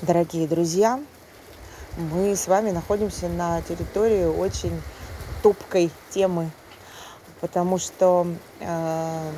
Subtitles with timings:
[0.00, 1.00] Дорогие друзья,
[1.96, 4.80] мы с вами находимся на территории очень
[5.42, 6.52] топкой темы,
[7.40, 8.28] потому что
[8.60, 9.32] э,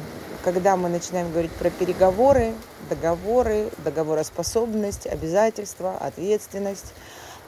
[0.44, 2.53] когда мы начинаем говорить про переговоры,
[2.90, 6.92] договоры, договороспособность, обязательства, ответственность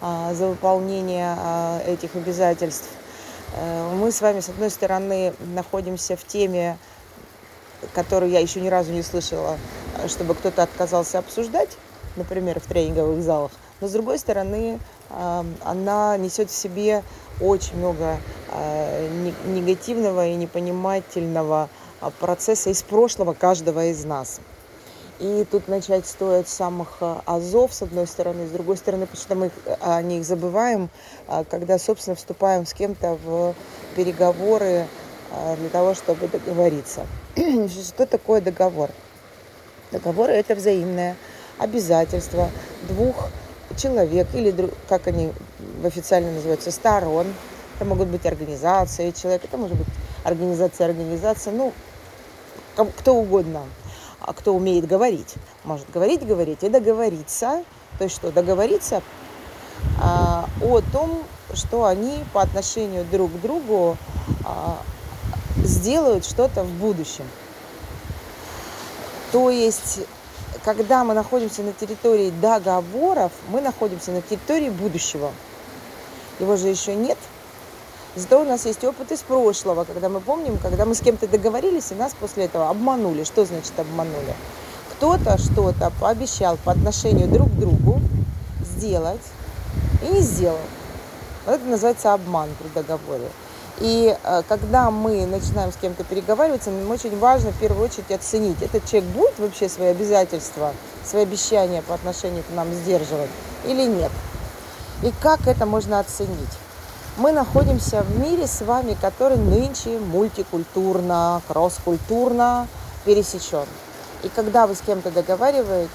[0.00, 2.88] э, за выполнение э, этих обязательств,
[3.92, 6.78] мы с вами, с одной стороны, находимся в теме,
[7.92, 9.58] которую я еще ни разу не слышала,
[10.08, 11.76] чтобы кто-то отказался обсуждать,
[12.16, 13.52] например, в тренинговых залах.
[13.80, 14.78] Но с другой стороны,
[15.10, 17.02] она несет в себе
[17.40, 18.18] очень много
[18.50, 19.08] а,
[19.46, 21.68] негативного и непонимательного
[22.00, 24.40] а, процесса из прошлого каждого из нас.
[25.18, 29.34] И тут начать стоит самых а, азов, с одной стороны, с другой стороны, потому что
[29.34, 29.50] мы
[29.80, 30.90] о них забываем,
[31.50, 33.54] когда, собственно, вступаем с кем-то в
[33.96, 34.86] переговоры
[35.58, 37.06] для того, чтобы договориться.
[37.36, 38.90] Что такое договор?
[39.90, 41.16] Договор– это взаимное
[41.58, 42.50] обязательства
[42.88, 43.28] двух
[43.76, 45.32] человек или, как они
[45.84, 47.26] официально называются, сторон.
[47.76, 49.86] Это могут быть организации человек, это может быть
[50.24, 51.72] организация, организация, ну,
[52.98, 53.62] кто угодно,
[54.20, 55.34] а кто умеет говорить.
[55.64, 57.64] Может говорить, говорить и договориться.
[57.98, 58.30] То есть что?
[58.30, 59.02] Договориться
[60.00, 61.22] а, о том,
[61.54, 63.96] что они по отношению друг к другу
[64.44, 64.78] а,
[65.56, 67.24] сделают что-то в будущем.
[69.32, 70.00] То есть
[70.64, 75.32] когда мы находимся на территории договоров, мы находимся на территории будущего.
[76.38, 77.18] Его же еще нет.
[78.14, 81.92] Зато у нас есть опыт из прошлого, когда мы помним, когда мы с кем-то договорились,
[81.92, 83.24] и нас после этого обманули.
[83.24, 84.34] Что значит обманули?
[84.92, 88.00] Кто-то что-то пообещал по отношению друг к другу
[88.60, 89.22] сделать
[90.02, 90.58] и не сделал.
[91.46, 93.28] Вот это называется обман при договоре.
[93.82, 98.62] И э, когда мы начинаем с кем-то переговариваться, нам очень важно в первую очередь оценить,
[98.62, 100.72] этот человек будет вообще свои обязательства,
[101.04, 103.28] свои обещания по отношению к нам сдерживать
[103.66, 104.12] или нет.
[105.02, 106.56] И как это можно оценить?
[107.16, 112.68] Мы находимся в мире с вами, который нынче мультикультурно, кросс-культурно
[113.04, 113.66] пересечен.
[114.22, 115.90] И когда вы с кем-то договариваетесь,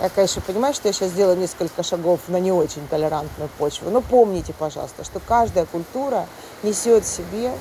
[0.00, 4.00] я, конечно, понимаю, что я сейчас сделаю несколько шагов на не очень толерантную почву, но
[4.00, 6.26] помните, пожалуйста, что каждая культура
[6.62, 7.52] несет в себе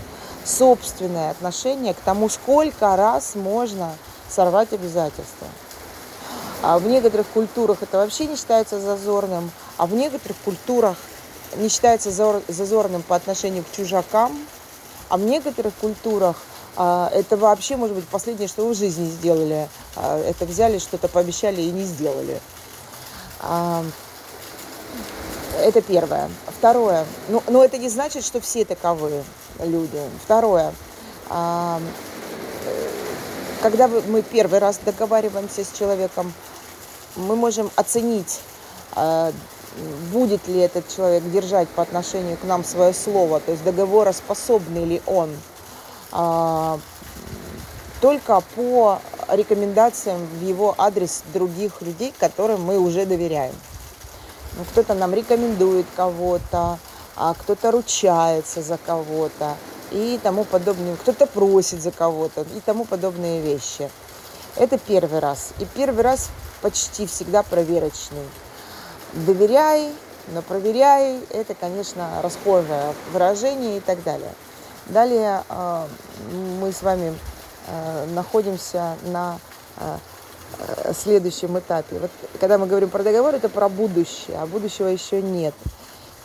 [0.44, 3.94] собственное отношение к тому, сколько раз можно
[4.30, 5.48] сорвать обязательства.
[6.62, 10.98] А в некоторых культурах это вообще не считается зазорным, а в некоторых культурах
[11.58, 12.10] не считается
[12.48, 14.38] зазорным по отношению к чужакам,
[15.10, 16.38] а в некоторых культурах
[16.76, 19.70] это вообще, может быть, последнее, что вы в жизни сделали.
[19.96, 22.42] А, это взяли, что-то пообещали и не сделали.
[23.42, 23.86] А,
[25.60, 26.30] это первое.
[26.48, 27.06] Второе.
[27.30, 29.24] Ну, но это не значит, что все таковы
[29.60, 30.02] люди.
[30.24, 30.74] Второе.
[33.62, 36.34] Когда мы первый раз договариваемся с человеком,
[37.16, 38.42] мы можем оценить,
[40.12, 45.02] будет ли этот человек держать по отношению к нам свое слово, то есть договороспособный ли
[45.06, 45.53] он– а,
[48.02, 53.56] только по рекомендациям в его адрес других людей, которым мы уже доверяем.
[54.58, 56.78] Ну, кто-то нам рекомендует кого-то,
[57.16, 59.56] а кто-то ручается за кого-то
[59.92, 60.96] и тому подобное.
[60.98, 63.90] Кто-то просит за кого-то и тому подобные вещи.
[64.56, 65.54] Это первый раз.
[65.60, 66.30] И первый раз
[66.62, 68.28] почти всегда проверочный.
[69.14, 69.92] Доверяй,
[70.28, 74.34] но проверяй, это, конечно, расхожее выражение и так далее.
[74.88, 75.88] Далее а,
[76.60, 77.18] мы с вами
[77.68, 79.40] а, находимся на
[79.78, 79.98] а,
[80.94, 82.00] следующем этапе.
[82.00, 85.54] Вот, когда мы говорим про договор, это про будущее, а будущего еще нет.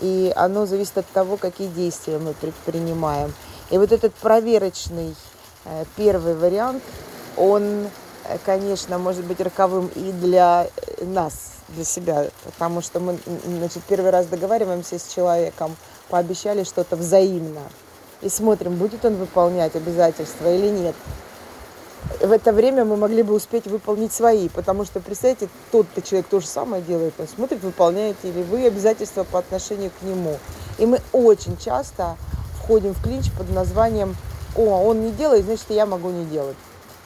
[0.01, 3.33] И оно зависит от того, какие действия мы предпринимаем.
[3.71, 5.15] И вот этот проверочный
[5.65, 6.83] э, первый вариант,
[7.37, 7.89] он,
[8.25, 10.69] э, конечно, может быть роковым и для
[11.03, 15.77] нас, для себя, потому что мы, значит, первый раз договариваемся с человеком,
[16.09, 17.63] пообещали что-то взаимно,
[18.23, 20.95] и смотрим, будет он выполнять обязательства или нет.
[22.21, 26.41] В это время мы могли бы успеть выполнить свои, потому что, представьте, тот-то человек то
[26.41, 30.39] же самое делает, он смотрит, выполняете ли вы обязательства по отношению к нему.
[30.79, 32.17] И мы очень часто
[32.57, 34.17] входим в клинч под названием
[34.57, 36.57] «О, он не делает, значит, я могу не делать».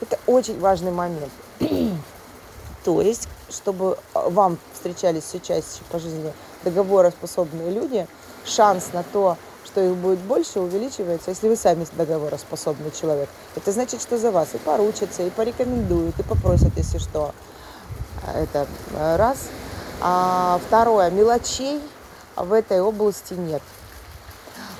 [0.00, 1.32] Это очень важный момент.
[2.84, 6.32] То есть, чтобы вам встречались все чаще по жизни
[6.64, 8.06] договороспособные люди,
[8.44, 13.28] шанс на то, что их будет больше, увеличивается, если вы сами договороспособный человек.
[13.56, 17.34] Это значит, что за вас и поручатся, и порекомендуют, и попросят, если что.
[18.34, 19.48] Это э, раз.
[20.00, 21.80] А второе, мелочей
[22.36, 23.62] в этой области нет.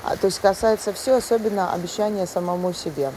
[0.04, 3.12] А, то есть касается все, особенно обещания самому себе.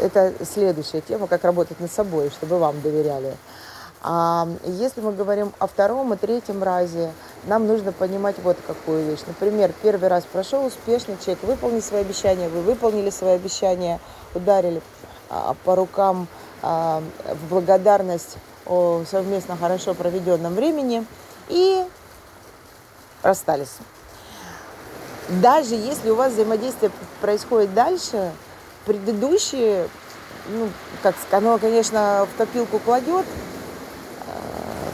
[0.00, 3.36] Это следующая тема, как работать над собой, чтобы вам доверяли.
[4.02, 7.12] А если мы говорим о втором и третьем разе,
[7.44, 9.20] нам нужно понимать вот какую вещь.
[9.26, 14.00] Например, первый раз прошел успешно, человек выполнил свои обещания, вы выполнили свои обещания,
[14.34, 14.82] ударили
[15.28, 16.28] а, по рукам
[16.62, 21.04] а, в благодарность о совместно хорошо проведенном времени
[21.48, 21.84] и
[23.22, 23.76] расстались.
[25.28, 26.90] Даже если у вас взаимодействие
[27.20, 28.32] происходит дальше,
[28.84, 29.88] предыдущие,
[30.48, 30.68] ну,
[31.02, 34.30] как оно, конечно, в копилку кладет э,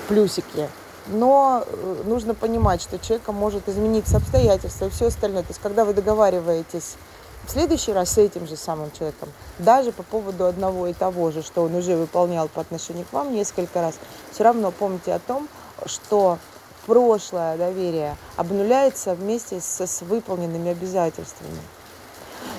[0.08, 0.68] плюсики,
[1.08, 5.42] но э, нужно понимать, что человека может измениться обстоятельства и все остальное.
[5.42, 6.96] То есть, когда вы договариваетесь
[7.46, 11.42] в следующий раз с этим же самым человеком, даже по поводу одного и того же,
[11.42, 13.94] что он уже выполнял по отношению к вам несколько раз,
[14.32, 15.48] все равно помните о том,
[15.86, 16.38] что
[16.86, 21.58] прошлое доверие обнуляется вместе с, с выполненными обязательствами.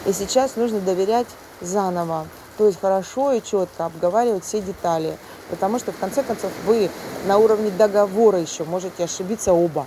[0.05, 1.27] И сейчас нужно доверять
[1.59, 2.27] заново,
[2.57, 5.17] то есть хорошо и четко обговаривать все детали,
[5.49, 6.89] потому что в конце концов вы
[7.25, 9.85] на уровне договора еще можете ошибиться оба.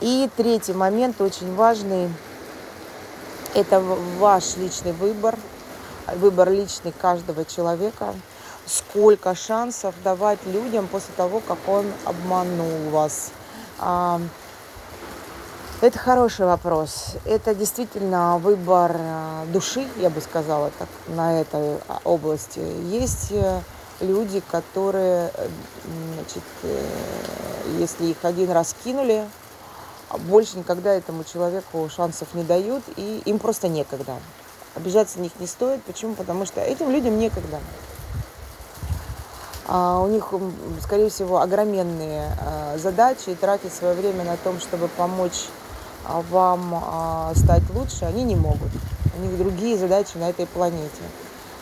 [0.00, 2.10] И третий момент очень важный–
[3.54, 5.36] это ваш личный выбор,
[6.14, 8.14] выбор личный каждого человека–
[8.68, 13.32] сколько шансов давать людям после того, как он обманул вас?
[15.80, 17.14] Это хороший вопрос.
[17.24, 22.58] Это действительно выбор э, души, я бы сказала так, на этой а, области.
[22.90, 23.60] Есть э,
[24.00, 25.48] люди, которые, э,
[26.14, 26.42] значит,
[27.78, 29.24] если их один раз кинули,
[30.28, 34.16] больше никогда этому человеку шансов не дают, и им просто некогда.
[34.74, 35.82] Обижаться на них не стоит.
[35.82, 36.14] Почему?
[36.14, 37.58] Потому что этим людям некогда.
[39.66, 40.32] А, у них,
[40.82, 45.48] скорее всего, огроменные а, задачи, и тратить свое время на том, чтобы помочь
[46.06, 48.70] а, вам стать лучше, они не могут.
[49.18, 51.02] У них другие задачи на этой планете.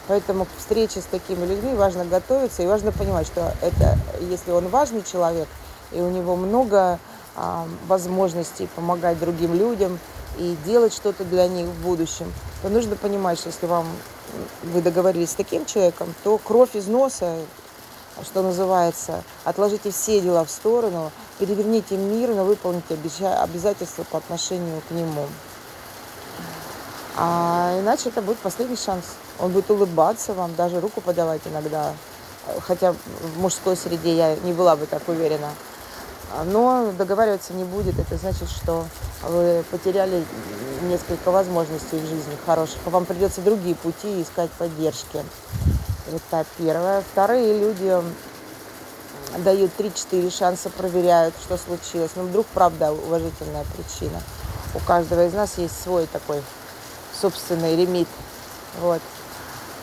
[0.08, 4.69] Поэтому к встрече с такими людьми важно готовиться и важно понимать, что это, если он
[4.69, 5.49] важный человек,
[5.93, 6.99] и у него много
[7.35, 9.99] а, возможностей помогать другим людям
[10.38, 12.32] и делать что-то для них в будущем,
[12.62, 13.87] то нужно понимать, что если вам
[14.62, 17.37] вы договорились с таким человеком, то кровь из носа
[18.25, 24.91] что называется, отложите все дела в сторону, переверните мир, но выполните обязательства по отношению к
[24.91, 25.26] нему.
[27.17, 29.05] А иначе это будет последний шанс.
[29.38, 31.92] Он будет улыбаться вам, даже руку подавать иногда.
[32.60, 35.50] Хотя в мужской среде я не была бы так уверена.
[36.46, 37.98] Но договариваться не будет.
[37.98, 38.86] Это значит, что
[39.22, 40.24] вы потеряли
[40.82, 42.78] несколько возможностей в жизни хороших.
[42.86, 45.24] Вам придется другие пути искать поддержки.
[46.12, 47.02] Это первое.
[47.12, 48.00] Вторые люди
[49.38, 52.12] дают 3-4 шанса, проверяют, что случилось.
[52.16, 54.22] Но ну, вдруг, правда, уважительная причина.
[54.74, 56.42] У каждого из нас есть свой такой
[57.20, 58.08] собственный лимит.
[58.80, 59.00] Вот.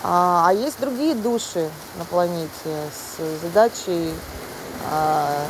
[0.04, 2.50] А, а есть другие души на планете
[2.92, 4.14] с задачей
[4.92, 5.48] а,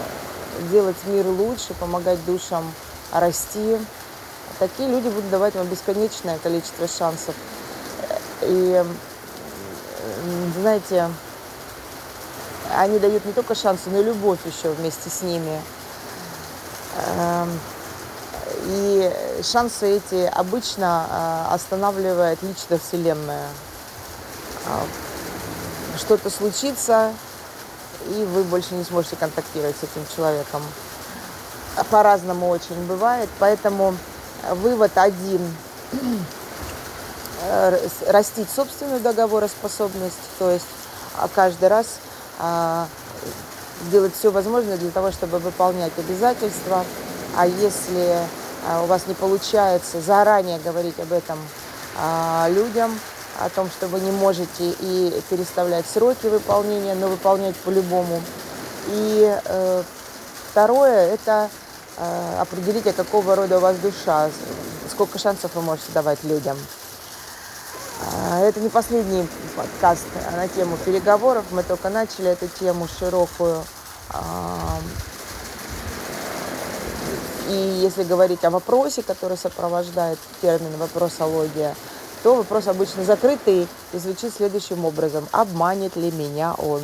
[0.71, 2.71] делать мир лучше, помогать душам
[3.11, 3.79] расти.
[4.59, 7.33] Такие люди будут давать вам бесконечное количество шансов.
[8.43, 8.85] И
[10.59, 11.09] знаете,
[12.75, 15.61] они дают не только шансы, но и любовь еще вместе с ними.
[17.17, 17.59] Эм,
[18.65, 19.11] и
[19.41, 23.47] шансы эти обычно э, останавливает лично Вселенная.
[24.67, 24.85] А,
[25.97, 27.13] что-то случится,
[28.07, 30.61] и вы больше не сможете контактировать с этим человеком.
[31.89, 33.95] По-разному очень бывает, поэтому
[34.49, 35.41] вывод один
[37.45, 37.77] Э,
[38.07, 40.65] растить собственную договороспособность, то есть
[41.17, 41.97] а, каждый раз
[42.39, 42.87] а,
[43.91, 46.85] делать все возможное для того, чтобы выполнять обязательства.
[47.35, 48.17] А если
[48.81, 51.37] у вас не получается, заранее говорить об этом
[52.47, 52.97] людям,
[53.39, 58.21] о том, что вы не можете и переставлять сроки выполнения, но выполнять по-любому.
[58.87, 59.83] И э,
[60.51, 61.49] второе– это
[61.97, 64.29] э, определите, какого рода у вас душа,
[64.89, 66.57] сколько шансов вы можете давать людям.
[68.01, 71.45] А, это не последний подкаст на тему переговоров.
[71.51, 73.63] Мы только начали эту тему широкую.
[74.09, 74.77] А,
[77.49, 81.75] и если говорить о вопросе, который сопровождает термин вопросология,
[82.23, 85.27] то вопрос обычно закрытый и звучит следующим образом.
[85.31, 86.81] Обманет ли меня он?